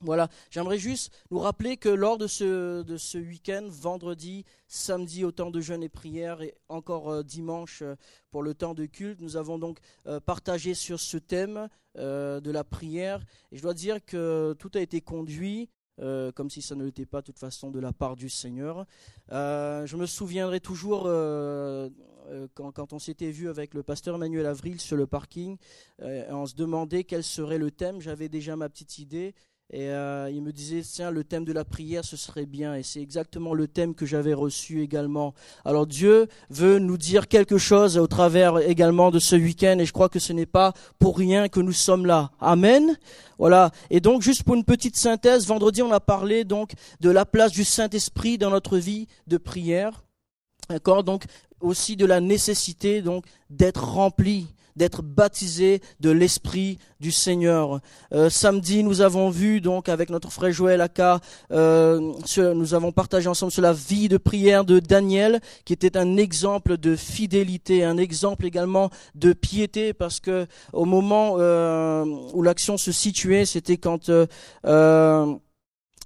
[0.00, 5.32] Voilà, j'aimerais juste nous rappeler que lors de ce, de ce week-end, vendredi, samedi au
[5.32, 7.96] temps de jeûne et prière et encore euh, dimanche euh,
[8.30, 12.62] pour le temps de culte, nous avons donc euh, partagé sur ce thème de la
[12.62, 13.24] prière.
[13.50, 15.68] Et je dois dire que tout a été conduit
[16.36, 18.86] comme si ça ne l'était pas de toute façon de la part du Seigneur.
[19.30, 21.08] je me souviendrai toujours
[22.54, 25.56] quand, quand, on s'était vu avec le pasteur Emmanuel Avril sur le parking,
[26.00, 28.00] on se demandait quel serait le thème.
[28.00, 29.34] J'avais déjà ma petite idée
[29.70, 32.74] et euh, il me disait, tiens, le thème de la prière, ce serait bien.
[32.74, 35.34] Et c'est exactement le thème que j'avais reçu également.
[35.66, 39.78] Alors Dieu veut nous dire quelque chose au travers également de ce week-end.
[39.78, 42.30] Et je crois que ce n'est pas pour rien que nous sommes là.
[42.40, 42.96] Amen.
[43.38, 43.70] Voilà.
[43.90, 47.52] Et donc, juste pour une petite synthèse, vendredi, on a parlé donc de la place
[47.52, 50.02] du Saint-Esprit dans notre vie de prière.
[50.70, 51.04] D'accord?
[51.04, 51.24] Donc,
[51.60, 54.46] aussi de la nécessité donc d'être rempli
[54.78, 57.80] d'être baptisé de l'Esprit du Seigneur.
[58.12, 61.20] Euh, samedi, nous avons vu donc avec notre frère Joël Aka,
[61.52, 62.00] euh,
[62.38, 66.78] nous avons partagé ensemble sur la vie de prière de Daniel, qui était un exemple
[66.78, 72.92] de fidélité, un exemple également de piété, parce que au moment euh, où l'action se
[72.92, 74.10] situait, c'était quand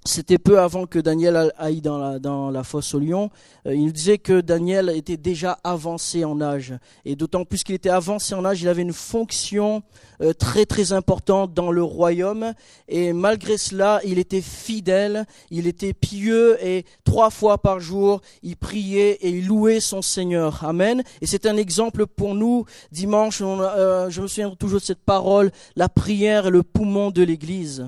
[0.05, 3.29] c'était peu avant que Daniel aille dans la, dans la fosse au lion.
[3.65, 6.73] Euh, il disait que Daniel était déjà avancé en âge.
[7.05, 9.81] Et d'autant plus qu'il était avancé en âge, il avait une fonction
[10.21, 12.53] euh, très très importante dans le royaume.
[12.87, 18.57] Et malgré cela, il était fidèle, il était pieux et trois fois par jour, il
[18.57, 20.65] priait et il louait son Seigneur.
[20.65, 21.03] Amen.
[21.21, 22.65] Et c'est un exemple pour nous.
[22.91, 27.23] Dimanche, euh, je me souviens toujours de cette parole, la prière est le poumon de
[27.23, 27.87] l'Église.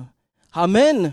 [0.52, 1.12] Amen.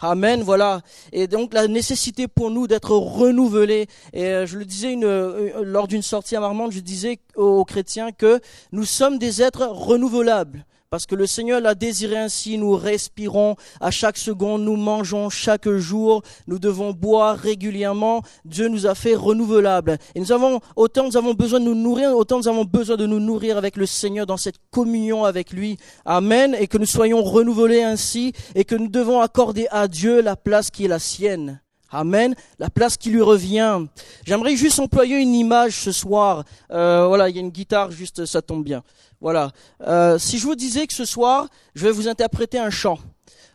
[0.00, 0.82] Amen, voilà.
[1.12, 3.86] Et donc la nécessité pour nous d'être renouvelés.
[4.12, 8.12] Et euh, je le disais euh, lors d'une sortie à Marmande, je disais aux chrétiens
[8.12, 8.40] que
[8.72, 10.64] nous sommes des êtres renouvelables.
[10.90, 15.68] Parce que le Seigneur l'a désiré ainsi, nous respirons à chaque seconde, nous mangeons chaque
[15.68, 18.22] jour, nous devons boire régulièrement.
[18.44, 19.98] Dieu nous a fait renouvelables.
[20.14, 23.06] Et nous avons, autant nous avons besoin de nous nourrir, autant nous avons besoin de
[23.06, 25.76] nous nourrir avec le Seigneur dans cette communion avec lui.
[26.04, 26.56] Amen.
[26.58, 30.70] Et que nous soyons renouvelés ainsi et que nous devons accorder à Dieu la place
[30.70, 31.60] qui est la sienne.
[31.90, 32.34] Amen.
[32.58, 33.86] La place qui lui revient.
[34.24, 36.44] J'aimerais juste employer une image ce soir.
[36.72, 38.82] Euh, voilà, il y a une guitare, juste ça tombe bien.
[39.20, 39.52] Voilà.
[39.82, 42.98] Euh, si je vous disais que ce soir, je vais vous interpréter un chant,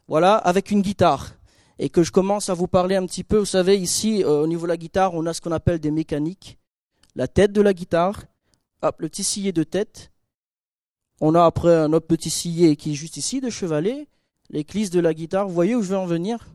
[0.07, 1.33] voilà, avec une guitare,
[1.79, 4.47] et que je commence à vous parler un petit peu, vous savez, ici, euh, au
[4.47, 6.57] niveau de la guitare, on a ce qu'on appelle des mécaniques.
[7.15, 8.23] La tête de la guitare,
[8.81, 10.11] hop, le petit sillet de tête.
[11.19, 14.07] On a après un autre petit sillet qui est juste ici, de chevalet.
[14.49, 16.47] L'église de la guitare, vous voyez où je veux en venir?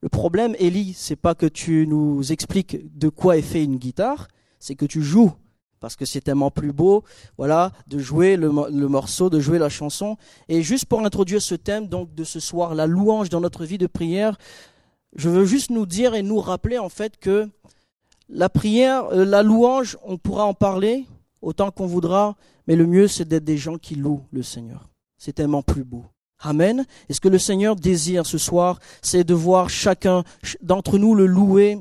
[0.00, 4.28] Le problème, Ellie, c'est pas que tu nous expliques de quoi est fait une guitare,
[4.58, 5.32] c'est que tu joues
[5.80, 7.04] parce que c'est tellement plus beau,
[7.38, 10.16] voilà, de jouer le, morceau, de jouer la chanson.
[10.48, 13.78] Et juste pour introduire ce thème donc de ce soir, la louange dans notre vie
[13.78, 14.38] de prière,
[15.14, 17.48] je veux juste nous dire et nous rappeler en fait que
[18.28, 21.06] la prière, euh, la louange, on pourra en parler
[21.40, 24.88] autant qu'on voudra, mais le mieux c'est d'être des gens qui louent le Seigneur.
[25.16, 26.04] C'est tellement plus beau.
[26.40, 26.84] Amen.
[27.08, 30.22] Et ce que le Seigneur désire ce soir, c'est de voir chacun
[30.60, 31.78] d'entre nous le louer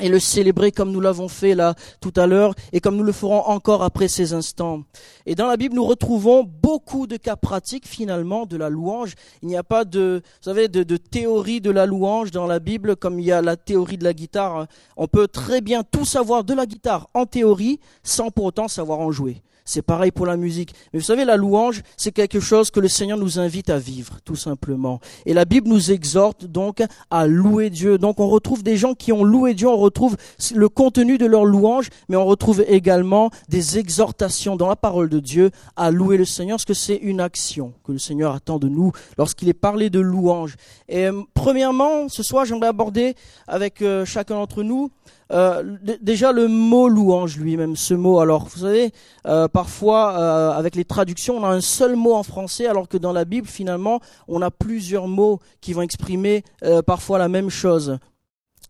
[0.00, 3.12] et le célébrer comme nous l'avons fait là tout à l'heure et comme nous le
[3.12, 4.82] ferons encore après ces instants.
[5.26, 9.14] Et dans la Bible, nous retrouvons beaucoup de cas pratiques finalement de la louange.
[9.42, 12.58] Il n'y a pas de, vous savez, de, de, théorie de la louange dans la
[12.58, 14.66] Bible comme il y a la théorie de la guitare.
[14.96, 18.98] On peut très bien tout savoir de la guitare en théorie sans pour autant savoir
[18.98, 19.42] en jouer.
[19.66, 20.74] C'est pareil pour la musique.
[20.92, 24.18] Mais vous savez, la louange, c'est quelque chose que le Seigneur nous invite à vivre,
[24.22, 25.00] tout simplement.
[25.24, 27.96] Et la Bible nous exhorte donc à louer Dieu.
[27.96, 30.18] Donc on retrouve des gens qui ont loué Dieu, on retrouve
[30.54, 35.18] le contenu de leur louange, mais on retrouve également des exhortations dans la parole de
[35.18, 38.68] Dieu à louer le Seigneur, parce que c'est une action que le Seigneur attend de
[38.68, 40.56] nous lorsqu'il est parlé de louange.
[40.90, 43.14] Et euh, premièrement, ce soir, j'aimerais aborder
[43.48, 44.90] avec euh, chacun d'entre nous
[45.32, 48.20] euh, déjà le mot louange lui-même, ce mot.
[48.20, 48.92] Alors vous savez,
[49.26, 52.96] euh, parfois euh, avec les traductions, on a un seul mot en français, alors que
[52.98, 56.44] dans la Bible finalement, on a plusieurs mots qui vont exprimer
[56.86, 57.98] parfois la même chose.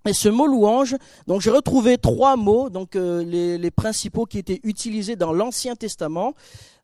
[0.06, 0.96] Et ce mot louange,
[1.26, 6.34] donc j'ai retrouvé trois mots, donc les, les, principaux qui étaient utilisés dans l'Ancien Testament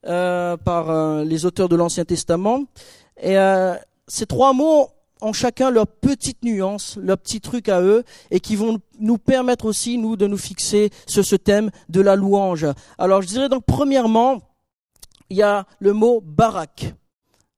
[0.03, 2.65] par les auteurs de l'Ancien Testament.
[3.23, 3.37] Et
[4.09, 4.89] ces trois mots
[5.23, 9.65] ont chacun leur petite nuance, leur petit truc à eux, et qui vont nous permettre
[9.67, 12.67] aussi, nous, de nous fixer sur ce thème de la louange.
[12.99, 14.41] Alors, je dirais donc, premièrement,
[15.29, 16.95] il y a le mot barak,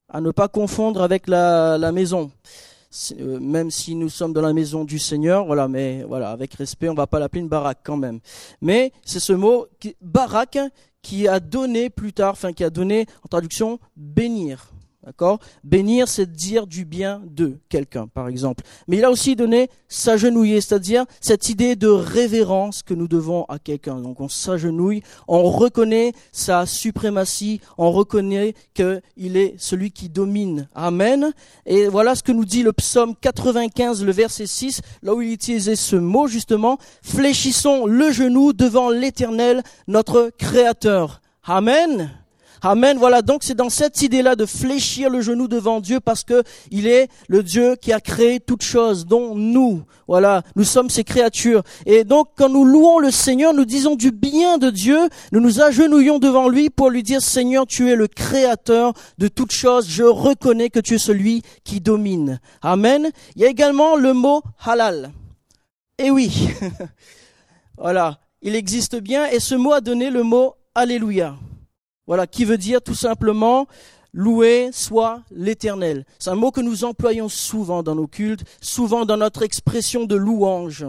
[0.09, 2.31] à ne pas confondre avec la, la maison.
[3.19, 6.91] Euh, même si nous sommes dans la maison du Seigneur, voilà, mais voilà, avec respect,
[6.91, 8.21] on va pas l'appeler une baraque quand même.
[8.61, 9.67] Mais c'est ce mot
[10.03, 10.59] barak
[11.01, 14.73] qui a donné plus tard, enfin qui a donné en traduction bénir.
[15.05, 15.41] D'accord?
[15.65, 18.63] Bénir, c'est dire du bien de quelqu'un, par exemple.
[18.87, 23.59] Mais il a aussi donné s'agenouiller, c'est-à-dire cette idée de révérence que nous devons à
[23.59, 23.97] quelqu'un.
[23.97, 30.69] Donc on s'agenouille, on reconnaît sa suprématie, on reconnaît qu'il est celui qui domine.
[30.73, 31.33] Amen.
[31.67, 35.33] Et voilà ce que nous dit le psaume 95, le verset 6, là où il
[35.33, 36.79] utilisait ce mot justement.
[37.03, 41.21] Fléchissons le genou devant l'éternel, notre créateur.
[41.43, 42.22] Amen.
[42.65, 42.97] Amen.
[42.97, 46.87] Voilà, donc c'est dans cette idée-là de fléchir le genou devant Dieu parce que il
[46.87, 51.65] est le Dieu qui a créé toutes choses, dont nous, voilà, nous sommes ses créatures.
[51.87, 54.97] Et donc quand nous louons le Seigneur, nous disons du bien de Dieu,
[55.33, 59.53] nous nous agenouillons devant lui pour lui dire Seigneur, tu es le créateur de toutes
[59.53, 62.39] choses, je reconnais que tu es celui qui domine.
[62.63, 63.11] Amen.
[63.35, 65.11] Il y a également le mot halal.
[65.99, 66.49] Eh oui.
[67.77, 71.35] voilà, il existe bien et ce mot a donné le mot Alléluia.
[72.07, 73.67] Voilà, qui veut dire tout simplement
[74.13, 76.05] louer soit l'Éternel.
[76.19, 80.17] C'est un mot que nous employons souvent dans nos cultes, souvent dans notre expression de
[80.17, 80.87] louange.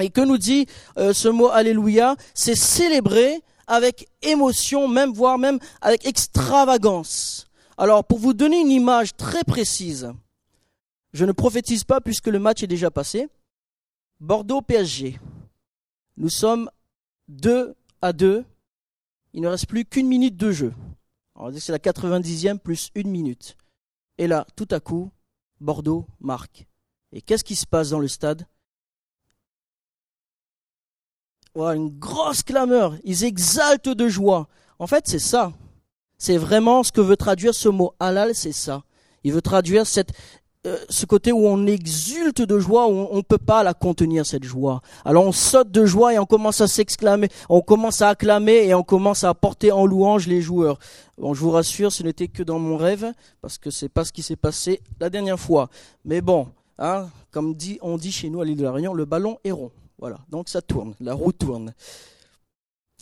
[0.00, 0.66] Et que nous dit
[0.98, 2.16] euh, ce mot Alléluia?
[2.34, 7.46] C'est célébrer avec émotion, même voire même avec extravagance.
[7.78, 10.12] Alors, pour vous donner une image très précise,
[11.12, 13.28] je ne prophétise pas puisque le match est déjà passé.
[14.20, 15.18] Bordeaux PSG.
[16.16, 16.70] Nous sommes
[17.28, 18.44] 2 à 2
[19.34, 20.72] il ne reste plus qu'une minute de jeu.
[21.58, 23.56] C'est la 90e plus une minute.
[24.16, 25.10] Et là, tout à coup,
[25.60, 26.66] Bordeaux marque.
[27.10, 28.46] Et qu'est-ce qui se passe dans le stade?
[31.56, 32.96] Une grosse clameur.
[33.02, 34.48] Ils exaltent de joie.
[34.78, 35.52] En fait, c'est ça.
[36.16, 38.84] C'est vraiment ce que veut traduire ce mot halal, c'est ça.
[39.24, 40.12] Il veut traduire cette,
[40.66, 44.24] euh, ce côté où on exulte de joie, où on ne peut pas la contenir,
[44.24, 44.80] cette joie.
[45.04, 48.74] Alors on saute de joie et on commence à s'exclamer, on commence à acclamer et
[48.74, 50.78] on commence à porter en louange les joueurs.
[51.18, 53.12] Bon, je vous rassure, ce n'était que dans mon rêve,
[53.42, 55.68] parce que c'est pas ce qui s'est passé la dernière fois.
[56.04, 59.04] Mais bon, hein, comme dit, on dit chez nous à l'île de la Réunion, le
[59.04, 59.70] ballon est rond.
[59.98, 61.74] Voilà, donc ça tourne, la roue tourne.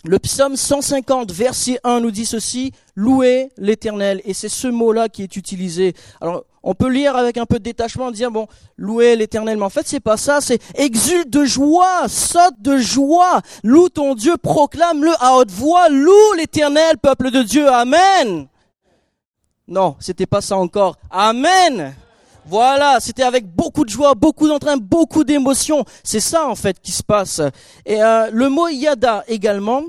[0.04, 4.20] Le psaume 150, verset 1 nous dit ceci, louez l'éternel.
[4.24, 5.94] Et c'est ce mot-là qui est utilisé.
[6.20, 9.70] Alors, on peut lire avec un peu de détachement, dire bon, louez l'Éternel, mais en
[9.70, 15.12] fait c'est pas ça, c'est exulte de joie, saute de joie, loue ton Dieu, proclame-le
[15.20, 18.46] à haute voix, loue l'Éternel, peuple de Dieu, Amen.
[19.68, 21.94] Non, c'était pas ça encore, Amen.
[22.44, 25.84] Voilà, c'était avec beaucoup de joie, beaucoup d'entrain, beaucoup d'émotion.
[26.02, 27.40] C'est ça en fait qui se passe.
[27.86, 29.84] Et euh, le mot yada également,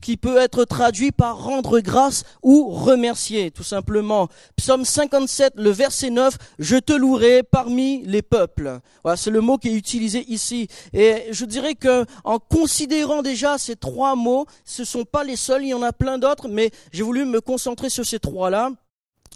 [0.00, 4.28] qui peut être traduit par rendre grâce ou remercier, tout simplement.
[4.56, 8.80] Psaume 57, le verset 9, je te louerai parmi les peuples.
[9.02, 10.68] Voilà, c'est le mot qui est utilisé ici.
[10.92, 15.64] Et je dirais que, en considérant déjà ces trois mots, ce sont pas les seuls,
[15.64, 18.70] il y en a plein d'autres, mais j'ai voulu me concentrer sur ces trois-là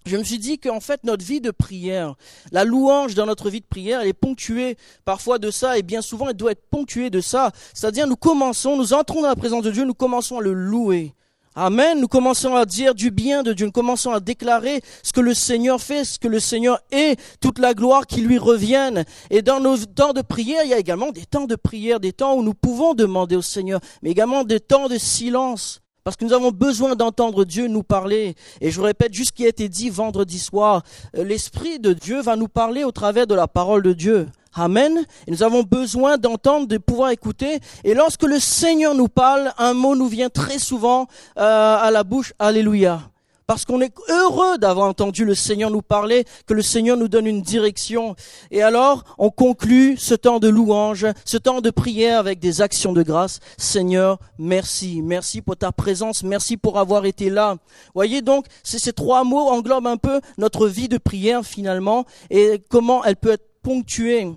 [0.06, 2.14] je me suis dit qu'en fait notre vie de prière,
[2.52, 6.02] la louange dans notre vie de prière, elle est ponctuée parfois de ça et bien
[6.02, 7.52] souvent elle doit être ponctuée de ça.
[7.75, 11.14] C'est-à-dire nous commençons, nous entrons dans la présence de Dieu, nous commençons à le louer.
[11.56, 12.00] Amen.
[12.00, 13.67] Nous commençons à dire du bien de Dieu.
[13.67, 17.58] Nous commençons à déclarer ce que le Seigneur fait, ce que le Seigneur est, toute
[17.58, 19.05] la gloire qui lui revienne.
[19.31, 22.12] Et dans nos temps de prière, il y a également des temps de prière, des
[22.12, 25.81] temps où nous pouvons demander au Seigneur, mais également des temps de silence.
[26.11, 28.35] Parce que nous avons besoin d'entendre Dieu nous parler.
[28.61, 30.83] Et je répète juste ce qui a été dit vendredi soir.
[31.17, 34.27] Euh, L'Esprit de Dieu va nous parler au travers de la parole de Dieu.
[34.52, 35.05] Amen.
[35.29, 37.61] Et nous avons besoin d'entendre, de pouvoir écouter.
[37.85, 41.07] Et lorsque le Seigneur nous parle, un mot nous vient très souvent
[41.38, 42.33] euh, à la bouche.
[42.40, 43.10] Alléluia
[43.50, 47.26] parce qu'on est heureux d'avoir entendu le Seigneur nous parler, que le Seigneur nous donne
[47.26, 48.14] une direction.
[48.52, 52.92] Et alors, on conclut ce temps de louange, ce temps de prière avec des actions
[52.92, 53.40] de grâce.
[53.59, 55.02] Seigneur, merci.
[55.02, 56.23] Merci pour ta présence.
[56.23, 57.57] Merci pour avoir été là.
[57.92, 63.02] Voyez donc, ces trois mots englobent un peu notre vie de prière finalement et comment
[63.02, 64.28] elle peut être ponctuée.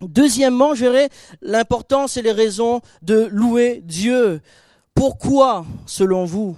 [0.00, 1.08] Deuxièmement, je
[1.42, 4.40] l'importance et les raisons de louer Dieu.
[4.96, 6.56] Pourquoi, selon vous?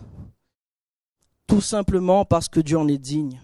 [1.55, 3.41] Tout simplement parce que Dieu en est digne.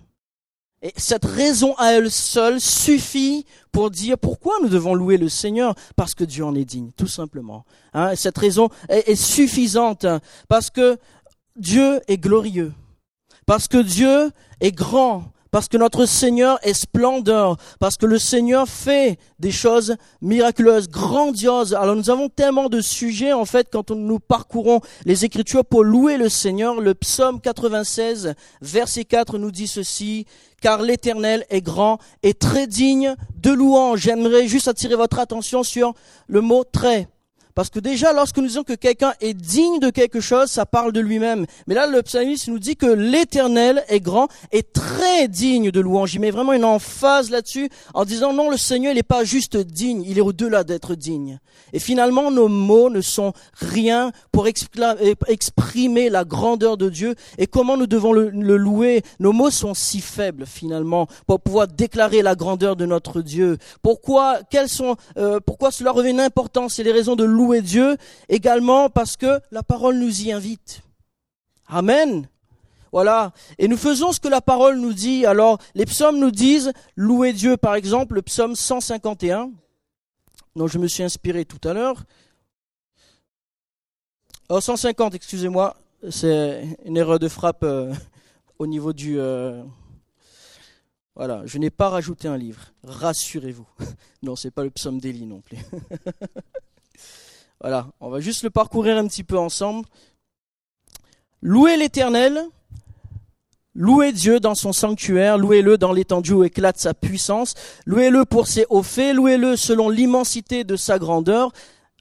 [0.83, 5.77] Et cette raison à elle seule suffit pour dire pourquoi nous devons louer le Seigneur,
[5.95, 7.65] parce que Dieu en est digne, tout simplement.
[7.95, 10.07] Hein, cette raison est, est suffisante,
[10.49, 10.99] parce que
[11.55, 12.73] Dieu est glorieux,
[13.47, 18.69] parce que Dieu est grand, parce que notre Seigneur est splendeur, parce que le Seigneur
[18.69, 21.75] fait des choses miraculeuses, grandioses.
[21.75, 26.17] Alors nous avons tellement de sujets en fait quand nous parcourons les Écritures pour louer
[26.17, 26.81] le Seigneur.
[26.81, 30.27] Le psaume 96, verset 4 nous dit ceci,
[30.61, 34.01] car l'Éternel est grand et très digne de louange.
[34.01, 35.95] J'aimerais juste attirer votre attention sur
[36.27, 37.09] le mot très.
[37.55, 40.93] Parce que déjà, lorsque nous disons que quelqu'un est digne de quelque chose, ça parle
[40.93, 41.47] de lui-même.
[41.67, 46.15] Mais là, le psalmiste nous dit que l'éternel est grand et très digne de louange.
[46.15, 49.57] Il met vraiment une emphase là-dessus en disant non, le Seigneur, il n'est pas juste
[49.57, 51.39] digne, il est au-delà d'être digne.
[51.73, 57.77] Et finalement, nos mots ne sont rien pour exprimer la grandeur de Dieu et comment
[57.77, 59.03] nous devons le, louer.
[59.19, 63.59] Nos mots sont si faibles finalement pour pouvoir déclarer la grandeur de notre Dieu.
[63.83, 67.97] Pourquoi, quelles sont, euh, pourquoi cela revêt une importance et les raisons de louer Dieu
[68.29, 70.83] également parce que la parole nous y invite.
[71.69, 72.29] Amen.
[72.93, 73.33] Voilà.
[73.59, 75.25] Et nous faisons ce que la parole nous dit.
[75.25, 79.51] Alors, les psaumes nous disent louer Dieu, par exemple, le psaume 151,
[80.55, 82.05] dont je me suis inspiré tout à l'heure.
[84.51, 85.77] Oh, 150, excusez-moi,
[86.11, 87.95] c'est une erreur de frappe euh,
[88.59, 89.19] au niveau du...
[89.19, 89.63] Euh,
[91.15, 93.67] voilà, je n'ai pas rajouté un livre, rassurez-vous.
[94.23, 95.59] non, c'est pas le psaume d'Élie non plus.
[97.61, 99.87] voilà, on va juste le parcourir un petit peu ensemble.
[101.43, 102.43] Louez l'Éternel,
[103.75, 108.65] louez Dieu dans son sanctuaire, louez-le dans l'étendue où éclate sa puissance, louez-le pour ses
[108.71, 111.53] hauts faits, louez-le selon l'immensité de sa grandeur.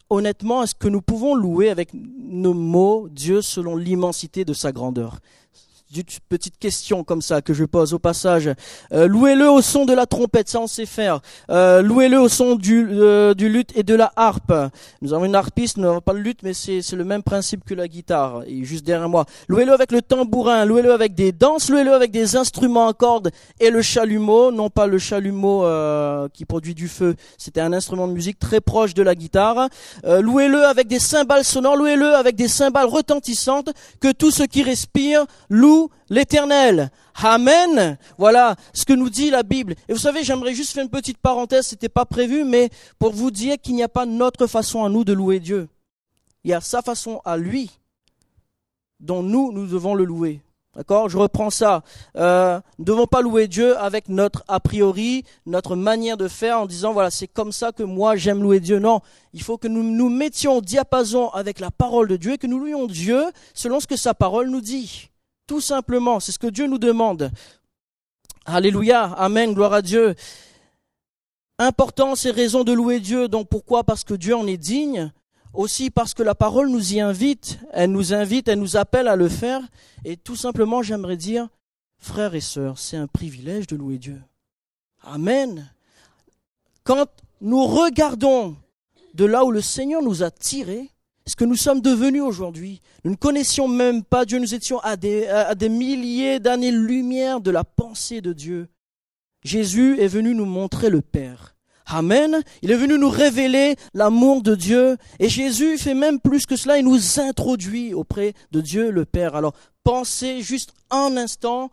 [0.09, 5.19] Honnêtement, est-ce que nous pouvons louer avec nos mots Dieu selon l'immensité de sa grandeur?
[6.29, 8.49] Petite question comme ça que je pose au passage.
[8.93, 11.19] Euh, louez-le au son de la trompette, ça on sait faire.
[11.49, 14.53] Euh, louez-le au son du, euh, du luth et de la harpe.
[15.01, 17.65] Nous avons une harpiste, nous n'avons pas le luth, mais c'est, c'est le même principe
[17.65, 18.43] que la guitare.
[18.47, 19.25] Est juste derrière moi.
[19.47, 23.69] Louez-le avec le tambourin, louez-le avec des danses, louez-le avec des instruments à cordes et
[23.69, 27.15] le chalumeau, non pas le chalumeau euh, qui produit du feu.
[27.37, 29.69] C'était un instrument de musique très proche de la guitare.
[30.03, 33.69] louez-le avec des cymbales sonores, louez-le avec des cymbales retentissantes.
[33.99, 35.78] Que tout ce qui respire loue
[36.09, 36.91] l'éternel.
[37.21, 37.97] Amen.
[38.17, 39.75] Voilà ce que nous dit la Bible.
[39.87, 43.31] Et vous savez, j'aimerais juste faire une petite parenthèse, c'était pas prévu, mais pour vous
[43.31, 45.67] dire qu'il n'y a pas notre façon à nous de louer Dieu.
[46.43, 47.69] Il y a sa façon à lui
[48.99, 50.41] dont nous, nous devons le louer.
[50.75, 51.09] D'accord?
[51.09, 51.83] Je reprends ça.
[52.15, 56.61] Euh, nous ne devons pas louer Dieu avec notre a priori, notre manière de faire
[56.61, 58.79] en disant voilà c'est comme ça que moi j'aime louer Dieu.
[58.79, 59.01] Non,
[59.33, 62.47] il faut que nous nous mettions au diapason avec la parole de Dieu et que
[62.47, 65.09] nous louions Dieu selon ce que sa parole nous dit.
[65.49, 67.31] Tout simplement, c'est ce que Dieu nous demande.
[68.45, 70.13] Alléluia, Amen, gloire à Dieu.
[71.57, 73.27] Importance et raison de louer Dieu.
[73.27, 73.83] Donc pourquoi?
[73.83, 75.11] Parce que Dieu en est digne.
[75.55, 77.57] Aussi parce que la parole nous y invite.
[77.73, 79.61] Elle nous invite, elle nous appelle à le faire.
[80.05, 81.47] Et tout simplement, j'aimerais dire,
[81.97, 84.21] frères et sœurs, c'est un privilège de louer Dieu.
[85.01, 85.73] Amen.
[86.83, 87.07] Quand
[87.41, 88.55] nous regardons
[89.15, 90.91] de là où le Seigneur nous a tirés,
[91.29, 92.81] ce que nous sommes devenus aujourd'hui.
[93.03, 97.51] Nous ne connaissions même pas Dieu, nous étions à des, à des milliers d'années-lumière de
[97.51, 98.67] la pensée de Dieu.
[99.43, 101.55] Jésus est venu nous montrer le Père.
[101.85, 102.41] Amen.
[102.61, 104.97] Il est venu nous révéler l'amour de Dieu.
[105.19, 109.35] Et Jésus fait même plus que cela, il nous introduit auprès de Dieu le Père.
[109.35, 111.69] Alors pensez juste un instant,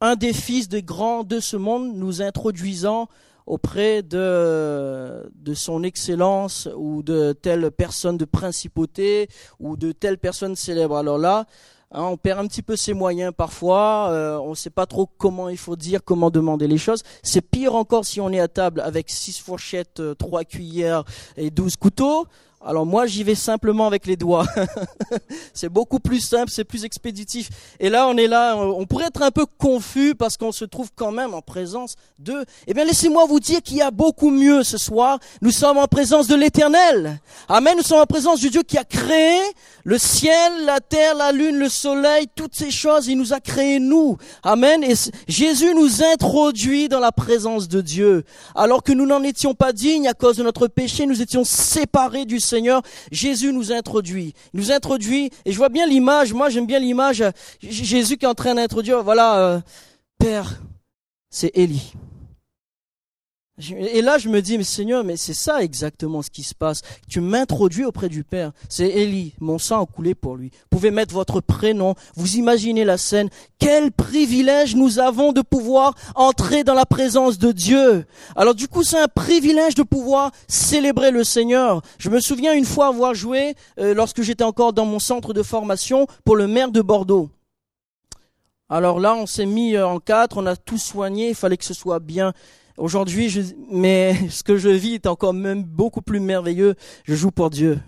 [0.00, 3.08] un des fils des grands de ce monde nous introduisant
[3.48, 9.28] auprès de, de son excellence ou de telle personne de principauté
[9.58, 10.98] ou de telle personne célèbre.
[10.98, 11.46] Alors là,
[11.92, 15.06] hein, on perd un petit peu ses moyens parfois, euh, on ne sait pas trop
[15.06, 17.02] comment il faut dire, comment demander les choses.
[17.22, 21.04] C'est pire encore si on est à table avec six fourchettes, euh, trois cuillères
[21.38, 22.26] et douze couteaux.
[22.60, 24.44] Alors moi, j'y vais simplement avec les doigts.
[25.54, 27.50] c'est beaucoup plus simple, c'est plus expéditif.
[27.78, 30.90] Et là, on est là, on pourrait être un peu confus parce qu'on se trouve
[30.94, 32.44] quand même en présence de...
[32.66, 35.20] Eh bien, laissez-moi vous dire qu'il y a beaucoup mieux ce soir.
[35.40, 37.20] Nous sommes en présence de l'Éternel.
[37.48, 37.74] Amen.
[37.76, 39.38] Nous sommes en présence du Dieu qui a créé
[39.84, 43.06] le ciel, la terre, la lune, le soleil, toutes ces choses.
[43.06, 44.18] Il nous a créé nous.
[44.42, 44.82] Amen.
[44.82, 44.94] Et
[45.28, 48.24] Jésus nous introduit dans la présence de Dieu.
[48.56, 52.24] Alors que nous n'en étions pas dignes à cause de notre péché, nous étions séparés
[52.24, 54.34] du Seigneur, Jésus nous introduit.
[54.52, 57.22] Il nous introduit, et je vois bien l'image, moi j'aime bien l'image,
[57.60, 59.60] Jésus qui est en train d'introduire, voilà, euh,
[60.18, 60.60] Père,
[61.30, 61.92] c'est Élie.
[63.76, 66.82] Et là, je me dis, mais Seigneur, mais c'est ça exactement ce qui se passe.
[67.08, 68.52] Tu m'introduis auprès du Père.
[68.68, 70.50] C'est Élie, mon sang a coulé pour lui.
[70.52, 71.94] Vous pouvez mettre votre prénom.
[72.14, 73.28] Vous imaginez la scène.
[73.58, 78.06] Quel privilège nous avons de pouvoir entrer dans la présence de Dieu.
[78.36, 81.82] Alors du coup, c'est un privilège de pouvoir célébrer le Seigneur.
[81.98, 85.42] Je me souviens une fois avoir joué, euh, lorsque j'étais encore dans mon centre de
[85.42, 87.28] formation, pour le maire de Bordeaux.
[88.68, 91.64] Alors là, on s'est mis euh, en quatre, on a tout soigné, il fallait que
[91.64, 92.34] ce soit bien
[92.78, 96.74] Aujourd'hui, je, mais ce que je vis est encore même beaucoup plus merveilleux.
[97.04, 97.80] Je joue pour Dieu.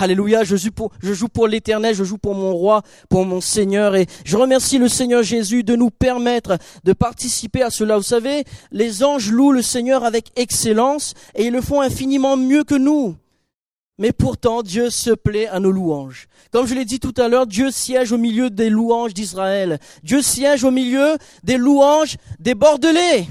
[0.00, 3.40] Alléluia, je joue pour, je joue pour l'éternel, je joue pour mon roi, pour mon
[3.40, 3.96] Seigneur.
[3.96, 7.96] Et je remercie le Seigneur Jésus de nous permettre de participer à cela.
[7.96, 12.62] Vous savez, les anges louent le Seigneur avec excellence et ils le font infiniment mieux
[12.62, 13.16] que nous.
[14.00, 16.28] mais pourtant Dieu se plaît à nos louanges.
[16.52, 19.80] Comme je l'ai dit tout à l'heure, Dieu siège au milieu des louanges d'Israël.
[20.04, 23.26] Dieu siège au milieu des louanges des Bordelais.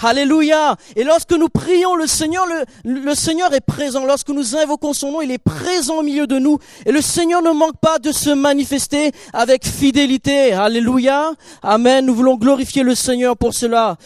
[0.00, 0.76] Alléluia.
[0.96, 2.46] Et lorsque nous prions le Seigneur,
[2.84, 4.04] le, Seigneur est présent.
[4.04, 6.58] Lorsque nous invoquons son nom, il est présent au milieu de nous.
[6.86, 10.52] Et le Seigneur ne manque pas de se manifester avec fidélité.
[10.52, 11.32] Alléluia.
[11.62, 12.06] Amen.
[12.06, 13.96] Nous voulons glorifier le Seigneur pour cela.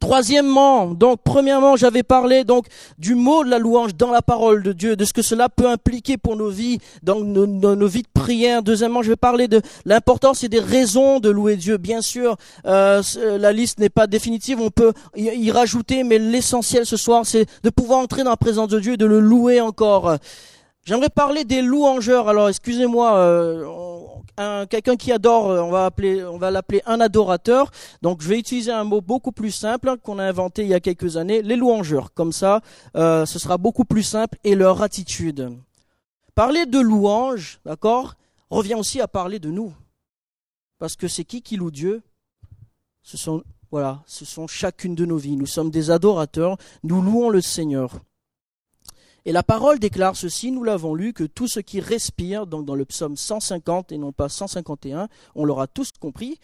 [0.00, 2.66] Troisièmement, donc premièrement, j'avais parlé donc
[2.98, 5.68] du mot de la louange dans la parole de Dieu, de ce que cela peut
[5.68, 8.62] impliquer pour nos vies, dans nos, vies de prière.
[8.62, 11.78] Deuxièmement, je vais parler de l'importance et des raisons de louer Dieu.
[11.78, 12.36] Bien sûr,
[12.66, 13.02] euh,
[13.38, 17.70] la liste n'est pas définitive, on peut y rajouter, mais l'essentiel ce soir, c'est de
[17.70, 20.18] pouvoir entrer dans la présence de Dieu et de le louer encore.
[20.86, 22.28] J'aimerais parler des louangeurs.
[22.28, 27.72] Alors, excusez-moi, euh, quelqu'un qui adore, euh, on va l'appeler un adorateur.
[28.02, 30.78] Donc, je vais utiliser un mot beaucoup plus simple qu'on a inventé il y a
[30.80, 32.14] quelques années, les louangeurs.
[32.14, 32.60] Comme ça,
[32.94, 35.50] euh, ce sera beaucoup plus simple et leur attitude.
[36.36, 38.14] Parler de louange, d'accord,
[38.48, 39.74] revient aussi à parler de nous,
[40.78, 42.00] parce que c'est qui qui loue Dieu?
[43.02, 45.36] Ce sont, voilà, ce sont chacune de nos vies.
[45.36, 46.58] Nous sommes des adorateurs.
[46.84, 47.90] Nous louons le Seigneur.
[49.26, 52.76] Et la parole déclare ceci, nous l'avons lu, que tout ce qui respire, donc dans
[52.76, 56.38] le psaume 150 et non pas 151, on l'aura tous compris,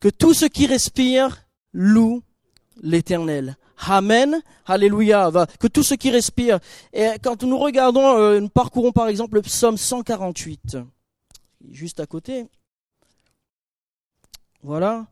[0.00, 2.22] que tout ce qui respire loue
[2.82, 3.58] l'Éternel.
[3.86, 5.30] Amen, Alléluia.
[5.60, 6.58] Que tout ce qui respire.
[6.94, 10.78] Et quand nous regardons, euh, nous parcourons par exemple le psaume 148,
[11.70, 12.46] juste à côté.
[14.62, 15.04] Voilà.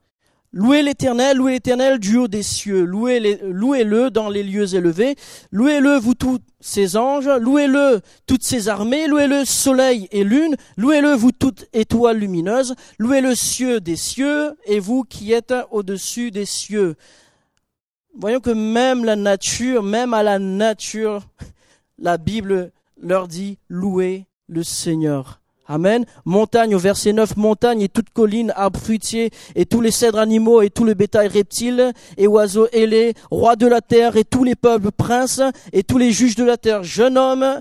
[0.55, 5.17] Louez l'Éternel, louez l'Éternel du haut des cieux, louez-le dans les lieux élevés,
[5.51, 11.33] louez-le vous tous ses anges, louez-le toutes ses armées, louez-le soleil et lune, louez-le vous
[11.33, 16.97] toutes étoiles lumineuses, louez le cieux des cieux et vous qui êtes au-dessus des cieux.
[18.15, 21.27] Voyons que même la nature, même à la nature,
[21.99, 25.42] la Bible leur dit louez le Seigneur.
[25.69, 26.05] Amen.
[26.25, 30.61] Montagne au verset 9, montagne et toute colline, arbres fruitiers et tous les cèdres animaux
[30.61, 34.57] et tout le bétail reptiles et oiseaux ailés, rois de la terre et tous les
[34.57, 35.41] peuples princes
[35.73, 37.61] et tous les juges de la terre, jeunes hommes,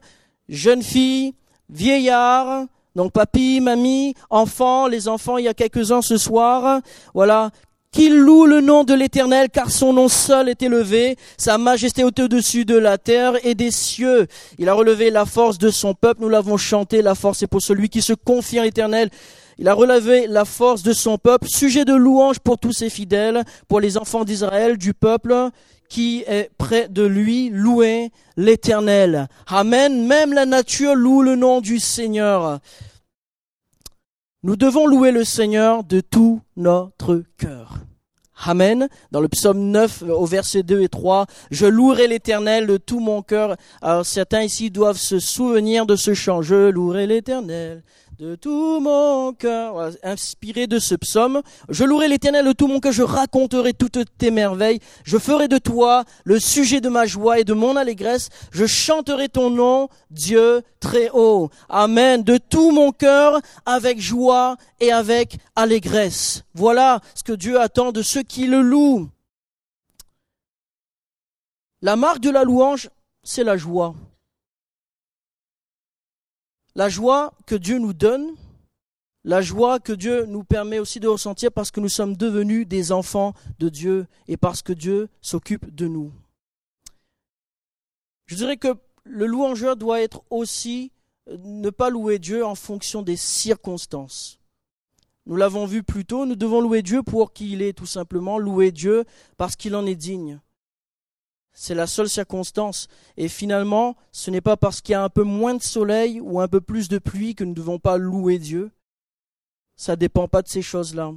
[0.50, 1.36] jeunes filles,
[1.70, 6.82] vieillards, donc papy, mamie, enfants, les enfants, il y a quelques-uns ce soir,
[7.14, 7.52] voilà,
[7.92, 12.20] qu'il loue le nom de l'Éternel, car son nom seul est élevé, sa majesté est
[12.20, 14.28] au-dessus de la terre et des cieux.
[14.58, 17.62] Il a relevé la force de son peuple, nous l'avons chanté, la force est pour
[17.62, 19.10] celui qui se confie en l'Éternel.
[19.58, 23.44] Il a relevé la force de son peuple, sujet de louange pour tous ses fidèles,
[23.68, 25.50] pour les enfants d'Israël, du peuple
[25.90, 29.28] qui est près de lui, louer l'Éternel.
[29.48, 30.08] Amen.
[30.08, 32.60] Même la nature loue le nom du Seigneur.
[34.44, 37.76] Nous devons louer le Seigneur de tout notre cœur.
[38.44, 38.90] Amen.
[39.12, 43.22] Dans le psaume 9 au verset 2 et 3, je louerai l'éternel de tout mon
[43.22, 43.56] cœur.
[43.84, 46.42] Alors certains ici doivent se souvenir de ce chant.
[46.42, 47.84] Je louerai l'éternel
[48.22, 51.42] de tout mon cœur, inspiré de ce psaume.
[51.70, 55.58] Je louerai l'Éternel de tout mon cœur, je raconterai toutes tes merveilles, je ferai de
[55.58, 60.62] toi le sujet de ma joie et de mon allégresse, je chanterai ton nom, Dieu
[60.80, 61.50] très haut.
[61.68, 62.22] Amen.
[62.22, 66.44] De tout mon cœur, avec joie et avec allégresse.
[66.54, 69.10] Voilà ce que Dieu attend de ceux qui le louent.
[71.82, 72.92] La marque de la louange,
[73.24, 73.96] c'est la joie.
[76.76, 78.36] La joie que Dieu nous donne,
[79.24, 82.92] la joie que Dieu nous permet aussi de ressentir parce que nous sommes devenus des
[82.92, 86.12] enfants de Dieu et parce que Dieu s'occupe de nous.
[88.26, 90.92] Je dirais que le louangeur doit être aussi
[91.28, 94.40] euh, ne pas louer Dieu en fonction des circonstances.
[95.26, 98.40] Nous l'avons vu plus tôt, nous devons louer Dieu pour qui il est, tout simplement,
[98.40, 99.04] louer Dieu
[99.38, 100.40] parce qu'il en est digne.
[101.54, 102.88] C'est la seule circonstance.
[103.18, 106.40] Et finalement, ce n'est pas parce qu'il y a un peu moins de soleil ou
[106.40, 108.72] un peu plus de pluie que nous ne devons pas louer Dieu.
[109.76, 111.12] Ça ne dépend pas de ces choses-là.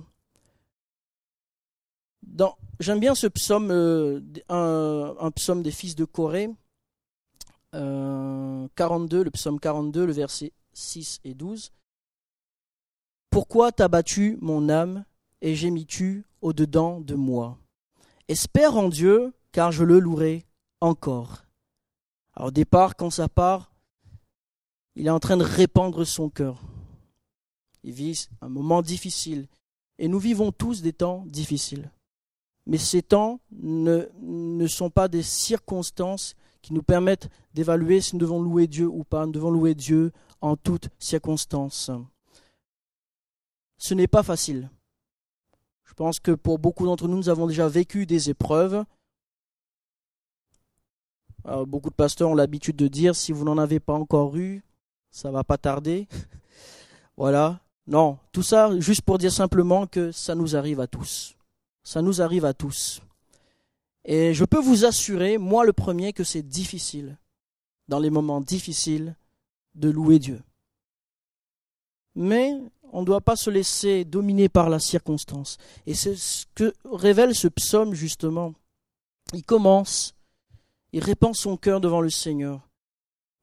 [2.80, 6.50] J'aime bien ce psaume, euh, un, psaume des fils de Corée,
[7.72, 11.72] 42, euh, le psaume 42, le verset 6 et 12.
[13.30, 15.04] Pourquoi t'as battu mon âme
[15.40, 17.58] et gémis-tu au-dedans de moi?
[18.28, 20.44] Espère en Dieu car je le louerai
[20.80, 21.44] encore.
[22.34, 23.72] Alors au départ, quand ça part,
[24.96, 26.60] il est en train de répandre son cœur.
[27.84, 29.46] Il vit un moment difficile.
[29.98, 31.92] Et nous vivons tous des temps difficiles.
[32.66, 38.20] Mais ces temps ne, ne sont pas des circonstances qui nous permettent d'évaluer si nous
[38.20, 39.24] devons louer Dieu ou pas.
[39.24, 41.92] Nous devons louer Dieu en toutes circonstances.
[43.78, 44.68] Ce n'est pas facile.
[45.84, 48.84] Je pense que pour beaucoup d'entre nous, nous avons déjà vécu des épreuves
[51.66, 54.62] beaucoup de pasteurs ont l'habitude de dire si vous n'en avez pas encore eu,
[55.11, 56.09] ça va pas tarder.
[57.16, 57.61] voilà.
[57.87, 61.37] Non, tout ça juste pour dire simplement que ça nous arrive à tous.
[61.83, 63.02] Ça nous arrive à tous.
[64.07, 67.16] Et je peux vous assurer, moi le premier, que c'est difficile,
[67.88, 69.14] dans les moments difficiles,
[69.74, 70.42] de louer Dieu.
[72.14, 72.54] Mais
[72.92, 75.59] on ne doit pas se laisser dominer par la circonstance.
[75.87, 78.54] Et c'est ce que révèle ce psaume justement.
[79.33, 80.14] Il commence,
[80.94, 82.68] il répand son cœur devant le Seigneur,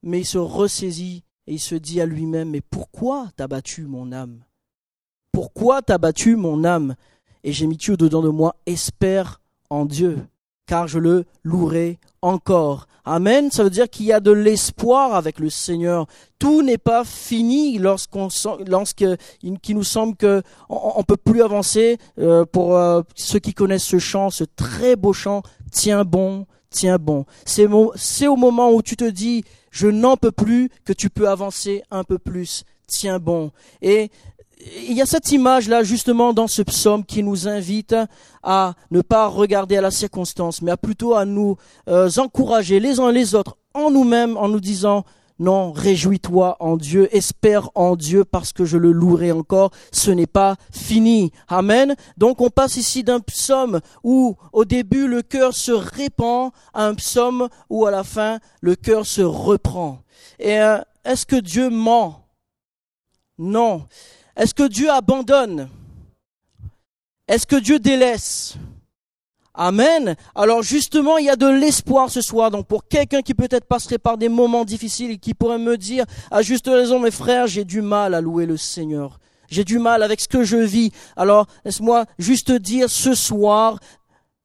[0.02, 4.10] mais il se ressaisit et il se dit à lui-même, mais pourquoi t'as battu mon
[4.10, 4.42] âme?
[5.32, 6.94] Pourquoi t'as battu mon âme?
[7.44, 10.26] Et j'ai mis au-dedans de moi, espère en Dieu,
[10.66, 12.86] car je le louerai encore.
[13.04, 13.50] Amen.
[13.50, 16.06] Ça veut dire qu'il y a de l'espoir avec le Seigneur.
[16.38, 18.28] Tout n'est pas fini lorsqu'on
[18.66, 19.18] lorsqu'il
[19.68, 21.98] nous semble que on, peut plus avancer.
[22.18, 26.98] Euh, pour euh, ceux qui connaissent ce chant, ce très beau chant, tiens bon, tiens
[26.98, 27.24] bon.
[27.44, 31.82] C'est au moment où tu te dis, je n'en peux plus, que tu peux avancer
[31.90, 32.64] un peu plus.
[32.88, 33.52] Tiens bon.
[33.80, 34.10] Et
[34.88, 37.96] il y a cette image-là justement dans ce psaume qui nous invite
[38.42, 41.56] à ne pas regarder à la circonstance, mais à plutôt à nous
[41.88, 45.04] euh, encourager les uns les autres en nous-mêmes en nous disant
[45.38, 50.26] non, réjouis-toi en Dieu, espère en Dieu parce que je le louerai encore, ce n'est
[50.26, 51.32] pas fini.
[51.48, 51.96] Amen.
[52.16, 56.94] Donc on passe ici d'un psaume où au début le cœur se répand à un
[56.94, 60.02] psaume où à la fin le cœur se reprend.
[60.38, 62.26] Et euh, est-ce que Dieu ment?
[63.38, 63.86] Non.
[64.36, 65.68] Est-ce que Dieu abandonne?
[67.26, 68.56] Est-ce que Dieu délaisse?
[69.54, 70.16] Amen.
[70.34, 72.50] Alors justement, il y a de l'espoir ce soir.
[72.50, 76.04] Donc pour quelqu'un qui peut-être passerait par des moments difficiles et qui pourrait me dire,
[76.30, 79.18] à juste raison, mes frères, j'ai du mal à louer le Seigneur.
[79.50, 80.92] J'ai du mal avec ce que je vis.
[81.16, 83.78] Alors laisse-moi juste dire ce soir,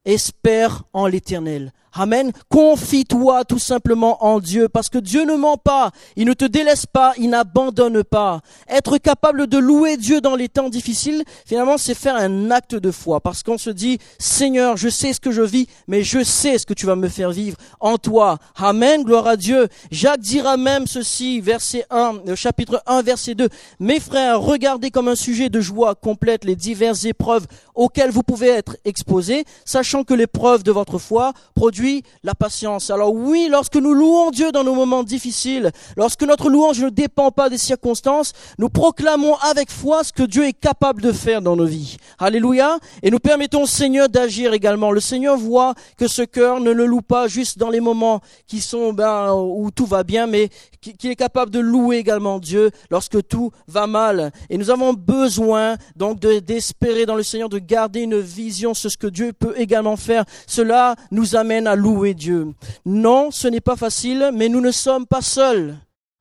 [0.04, 1.72] espère en l'éternel.
[1.99, 2.31] Amen.
[2.49, 5.89] Confie-toi tout simplement en Dieu parce que Dieu ne ment pas.
[6.15, 7.13] Il ne te délaisse pas.
[7.17, 8.41] Il n'abandonne pas.
[8.69, 12.91] Être capable de louer Dieu dans les temps difficiles, finalement, c'est faire un acte de
[12.91, 16.60] foi parce qu'on se dit, Seigneur, je sais ce que je vis, mais je sais
[16.60, 18.38] ce que tu vas me faire vivre en toi.
[18.55, 19.03] Amen.
[19.03, 19.67] Gloire à Dieu.
[19.89, 23.49] Jacques dira même ceci, verset 1, chapitre 1, verset 2.
[23.79, 28.49] Mes frères, regardez comme un sujet de joie complète les diverses épreuves auxquelles vous pouvez
[28.49, 31.87] être exposés, sachant que l'épreuve de votre foi produit
[32.23, 32.89] la patience.
[32.89, 37.32] Alors oui, lorsque nous louons Dieu dans nos moments difficiles, lorsque notre louange ne dépend
[37.32, 41.56] pas des circonstances, nous proclamons avec foi ce que Dieu est capable de faire dans
[41.56, 41.97] nos vies.
[42.19, 42.78] Alléluia.
[43.04, 44.91] Et nous permettons au Seigneur d'agir également.
[44.91, 48.62] Le Seigneur voit que ce cœur ne le loue pas juste dans les moments qui
[48.62, 50.50] sont ben, où tout va bien, mais
[50.82, 54.32] qu'il est capable de louer également Dieu lorsque tout va mal.
[54.50, 58.97] Et nous avons besoin donc d'espérer dans le Seigneur, de garder une vision sur ce
[58.97, 60.23] que Dieu peut également faire.
[60.45, 62.54] Cela nous amène à louer Dieu.
[62.86, 65.78] Non, ce n'est pas facile, mais nous ne sommes pas seuls.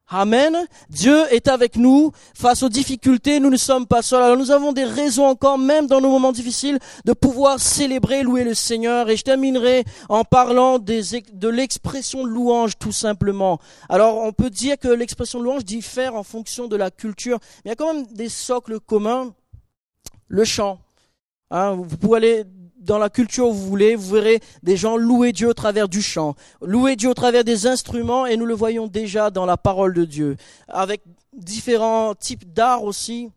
[0.09, 0.57] Amen.
[0.88, 3.40] Dieu est avec nous face aux difficultés.
[3.40, 4.23] Nous ne sommes pas seuls.
[4.23, 8.45] Alors nous avons des raisons encore, même dans nos moments difficiles, de pouvoir célébrer, louer
[8.45, 9.11] le Seigneur.
[9.11, 13.59] Et je terminerai en parlant de l'expression louange, tout simplement.
[13.88, 17.38] Alors on peut dire que l'expression louange diffère en fonction de la culture.
[17.42, 19.35] Mais il y a quand même des socles communs.
[20.29, 20.79] Le chant.
[21.51, 22.45] Hein, vous pouvez aller
[22.87, 26.01] dans la culture où vous voulez, vous verrez des gens louer Dieu au travers du
[26.01, 29.92] chant, louer Dieu au travers des instruments, et nous le voyons déjà dans la parole
[29.92, 30.37] de Dieu,
[30.68, 31.03] avec
[31.35, 33.31] différents types d'art aussi.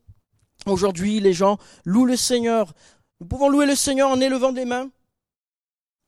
[0.65, 2.73] Aujourd'hui, les gens louent le Seigneur.
[3.19, 4.89] Nous pouvons louer le Seigneur en élevant des mains.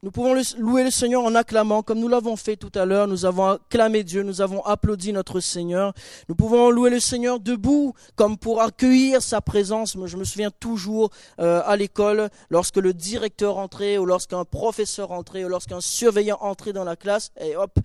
[0.03, 3.07] Nous pouvons louer le Seigneur en acclamant, comme nous l'avons fait tout à l'heure.
[3.07, 5.93] Nous avons acclamé Dieu, nous avons applaudi notre Seigneur.
[6.27, 9.95] Nous pouvons louer le Seigneur debout, comme pour accueillir sa présence.
[10.03, 15.45] Je me souviens toujours euh, à l'école, lorsque le directeur entrait, ou lorsqu'un professeur entrait,
[15.45, 17.77] ou lorsqu'un surveillant entrait dans la classe, et hop,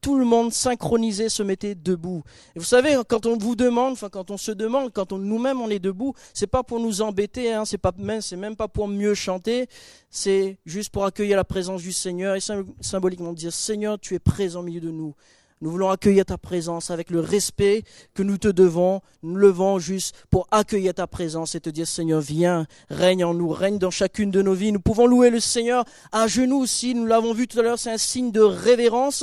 [0.00, 2.22] tout le monde synchronisé se mettait debout.
[2.56, 5.60] Et vous savez, quand on vous demande, enfin quand on se demande, quand on, nous-mêmes
[5.60, 8.68] on est debout, c'est pas pour nous embêter, hein, c'est pas même, c'est même pas
[8.68, 9.68] pour mieux chanter,
[10.08, 12.40] c'est juste pour accueillir la présence du Seigneur et
[12.80, 15.14] symboliquement dire Seigneur, tu es présent au milieu de nous.
[15.62, 17.82] Nous voulons accueillir ta présence avec le respect
[18.14, 19.02] que nous te devons.
[19.22, 23.50] Nous levons juste pour accueillir ta présence et te dire Seigneur, viens, règne en nous,
[23.50, 24.72] règne dans chacune de nos vies.
[24.72, 26.94] Nous pouvons louer le Seigneur à genoux aussi.
[26.94, 29.22] Nous l'avons vu tout à l'heure, c'est un signe de révérence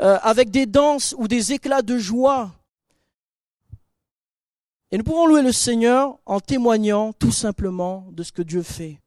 [0.00, 2.50] euh, avec des danses ou des éclats de joie.
[4.90, 8.98] Et nous pouvons louer le Seigneur en témoignant tout simplement de ce que Dieu fait.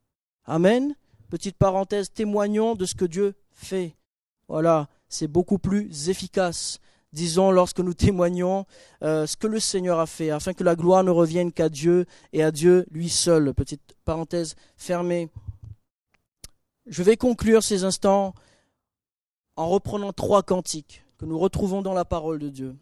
[0.46, 0.94] Amen.
[1.28, 3.94] Petite parenthèse, témoignons de ce que Dieu fait.
[4.48, 6.78] Voilà c'est beaucoup plus efficace.
[7.12, 8.64] Disons lorsque nous témoignons
[9.02, 12.06] euh, ce que le Seigneur a fait, afin que la gloire ne revienne qu'à Dieu
[12.32, 13.52] et à Dieu lui seul.
[13.52, 15.28] Petite parenthèse fermée.
[16.86, 18.34] Je vais conclure ces instants
[19.56, 22.74] en reprenant trois cantiques que nous retrouvons dans la parole de Dieu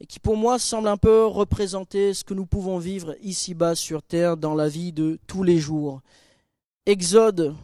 [0.00, 4.02] et qui pour moi semblent un peu représenter ce que nous pouvons vivre ici-bas sur
[4.02, 6.02] terre dans la vie de tous les jours.
[6.84, 7.54] Exode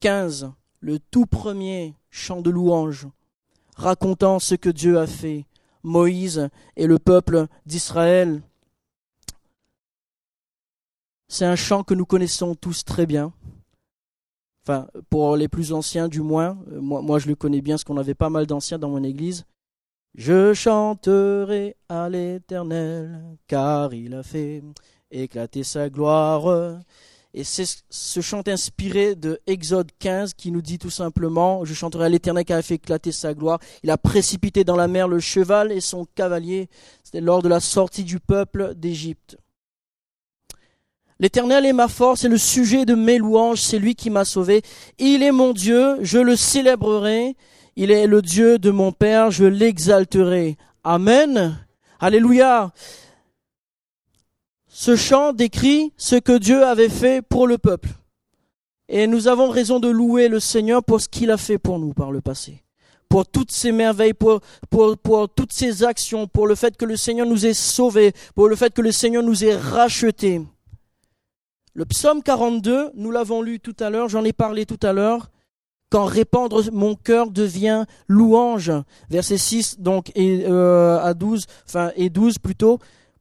[0.00, 3.06] 15, le tout premier chant de louange,
[3.76, 5.46] racontant ce que Dieu a fait,
[5.82, 8.42] Moïse et le peuple d'Israël.
[11.28, 13.32] C'est un chant que nous connaissons tous très bien.
[14.64, 17.96] Enfin, pour les plus anciens du moins, moi, moi je le connais bien, parce qu'on
[17.96, 19.44] avait pas mal d'anciens dans mon église.
[20.14, 24.62] Je chanterai à l'Éternel, car il a fait
[25.10, 26.80] éclater sa gloire.
[27.34, 32.06] Et c'est ce chant inspiré de Exode 15 qui nous dit tout simplement, je chanterai
[32.06, 33.58] à l'Éternel qui a fait éclater sa gloire.
[33.82, 36.68] Il a précipité dans la mer le cheval et son cavalier.
[37.04, 39.36] C'était lors de la sortie du peuple d'Égypte.
[41.20, 44.62] L'Éternel est ma force et le sujet de mes louanges, c'est lui qui m'a sauvé.
[44.98, 47.36] Il est mon Dieu, je le célébrerai.
[47.76, 50.56] Il est le Dieu de mon Père, je l'exalterai.
[50.82, 51.58] Amen.
[52.00, 52.72] Alléluia.
[54.80, 57.88] Ce chant décrit ce que Dieu avait fait pour le peuple.
[58.88, 61.94] Et nous avons raison de louer le Seigneur pour ce qu'il a fait pour nous
[61.94, 62.62] par le passé.
[63.08, 64.40] Pour toutes ces merveilles, pour,
[65.34, 68.72] toutes ces actions, pour le fait que le Seigneur nous ait sauvés, pour le fait
[68.72, 70.42] que le Seigneur nous ait rachetés.
[71.74, 75.28] Le psaume 42, nous l'avons lu tout à l'heure, j'en ai parlé tout à l'heure.
[75.90, 78.70] Quand répandre mon cœur devient louange.
[79.10, 82.78] Verset 6 donc et, euh, à 12, enfin et 12 plutôt.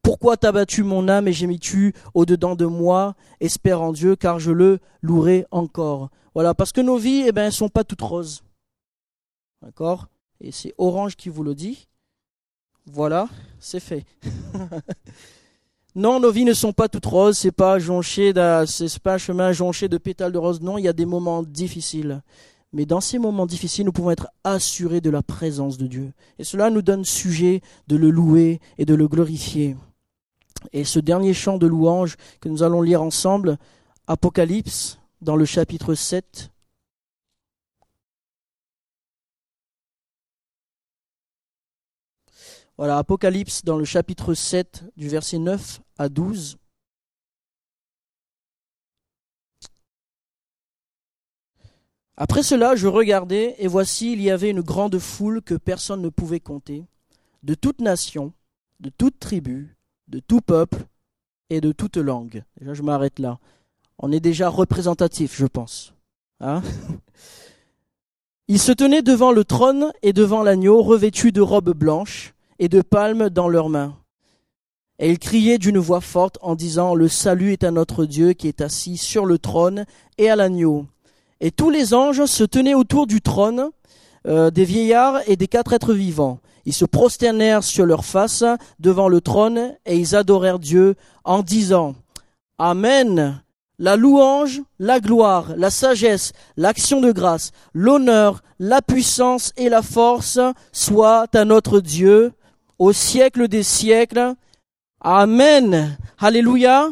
[0.08, 3.14] Pourquoi t'as battu mon âme et j'ai mis tu au-dedans de moi?
[3.42, 6.12] Espère en Dieu, car je le louerai encore.
[6.34, 8.42] Voilà, parce que nos vies, eh ben, elles sont pas toutes roses.
[9.62, 10.08] D'accord?
[10.40, 11.90] Et c'est Orange qui vous le dit.
[12.86, 13.28] Voilà,
[13.60, 14.06] c'est fait.
[15.96, 18.32] non, nos vies ne sont pas toutes roses, c'est pas jonché,
[18.66, 20.62] c'est pas un chemin jonché de pétales de rose.
[20.62, 22.22] Non, il y a des moments difficiles.
[22.72, 26.14] Mais dans ces moments difficiles, nous pouvons être assurés de la présence de Dieu.
[26.40, 29.76] Et cela nous donne sujet de le louer et de le glorifier.
[30.74, 33.58] Et ce dernier chant de louange que nous allons lire ensemble,
[34.08, 36.52] Apocalypse, dans le chapitre 7.
[42.78, 46.58] Voilà, Apocalypse dans le chapitre 7 du verset 9 à 12.
[52.20, 56.10] Après cela, je regardais, et voici, il y avait une grande foule que personne ne
[56.10, 56.86] pouvait compter,
[57.44, 58.34] de toute nation,
[58.80, 59.77] de toute tribu,
[60.08, 60.86] de tout peuple
[61.50, 62.44] et de toute langue.
[62.60, 63.40] Déjà, je m'arrête là.
[64.00, 65.94] On est déjà représentatif, je pense.
[66.40, 66.62] Hein
[68.48, 72.82] Ils se tenaient devant le trône et devant l'agneau, revêtus de robes blanches et de
[72.82, 73.98] palmes dans leurs mains.
[75.00, 78.48] Et ils criaient d'une voix forte en disant, Le salut est à notre Dieu qui
[78.48, 79.86] est assis sur le trône
[80.18, 80.86] et à l'agneau.
[81.40, 83.70] Et tous les anges se tenaient autour du trône,
[84.26, 86.40] euh, des vieillards et des quatre êtres vivants.
[86.68, 88.44] Ils se prosternèrent sur leur face
[88.78, 91.96] devant le trône et ils adorèrent Dieu en disant
[92.58, 93.42] Amen.
[93.80, 100.40] La louange, la gloire, la sagesse, l'action de grâce, l'honneur, la puissance et la force
[100.74, 102.34] soient à notre Dieu
[102.80, 104.34] au siècle des siècles.
[105.00, 105.98] Amen.
[106.20, 106.90] Alléluia.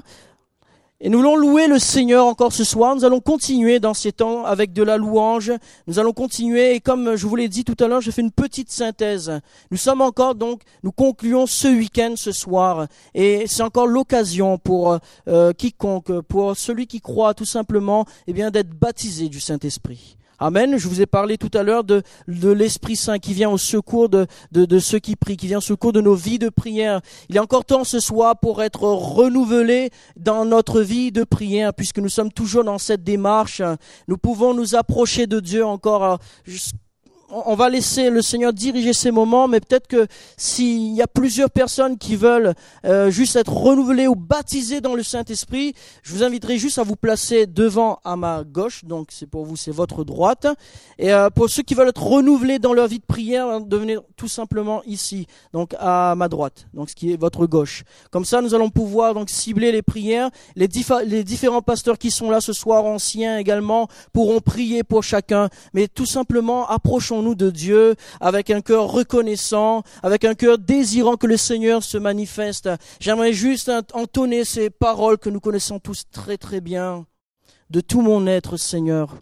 [1.02, 2.96] Et nous allons louer le Seigneur encore ce soir.
[2.96, 5.52] Nous allons continuer dans ces temps avec de la louange.
[5.88, 8.32] Nous allons continuer et comme je vous l'ai dit tout à l'heure, je fais une
[8.32, 9.42] petite synthèse.
[9.72, 14.98] Nous sommes encore donc, nous concluons ce week-end ce soir et c'est encore l'occasion pour
[15.28, 20.16] euh, quiconque, pour celui qui croit tout simplement, eh bien d'être baptisé du Saint-Esprit.
[20.40, 20.78] Amen.
[20.78, 24.10] Je vous ai parlé tout à l'heure de, de l'Esprit Saint qui vient au secours
[24.10, 27.02] de, de, ceux qui prient, qui vient au secours de nos vies de prière.
[27.30, 32.00] Il est encore temps ce soir pour être renouvelé dans notre vie de prière, puisque
[32.00, 33.62] nous sommes toujours dans cette démarche.
[34.08, 36.20] Nous pouvons nous approcher de Dieu encore
[37.30, 40.08] on va laisser le Seigneur diriger ces moments, mais peut-être que
[40.38, 42.54] s'il y a plusieurs personnes qui veulent
[42.86, 46.96] euh, juste être renouvelées ou baptisées dans le Saint-Esprit, je vous inviterai juste à vous
[46.96, 50.48] placer devant à ma gauche, donc c'est pour vous, c'est votre droite.
[51.00, 53.98] Et euh, pour ceux qui veulent être renouvelés dans leur vie de prière, hein, devenez
[54.16, 57.84] tout simplement ici, donc à ma droite, donc ce qui est votre gauche.
[58.12, 60.30] Comme ça, nous allons pouvoir donc cibler les prières.
[60.56, 60.70] Les,
[61.06, 65.88] les différents pasteurs qui sont là ce soir, anciens également, pourront prier pour chacun, mais
[65.88, 71.28] tout simplement approchons nous de Dieu avec un cœur reconnaissant, avec un cœur désirant que
[71.28, 72.70] le Seigneur se manifeste.
[73.00, 77.06] J'aimerais juste entonner ces paroles que nous connaissons tous très très bien.
[77.70, 79.22] De tout mon être, Seigneur,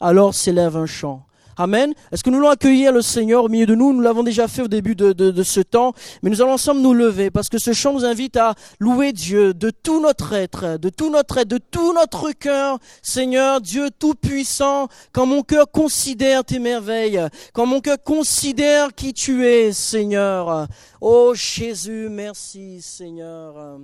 [0.00, 1.26] alors s'élève un chant.
[1.60, 1.92] Amen.
[2.10, 3.92] Est-ce que nous voulons accueillir le Seigneur au milieu de nous?
[3.92, 5.92] Nous l'avons déjà fait au début de, de, ce temps,
[6.22, 9.52] mais nous allons ensemble nous lever parce que ce chant nous invite à louer Dieu
[9.52, 12.78] de tout notre être, de tout notre être, de tout notre cœur.
[13.02, 17.20] Seigneur, Dieu tout-puissant, quand mon cœur considère tes merveilles,
[17.52, 20.66] quand mon cœur considère qui tu es, Seigneur.
[21.02, 23.80] Oh Jésus, merci Seigneur.